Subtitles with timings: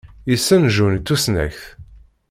[0.29, 1.63] Yessen Jun i tusnakt.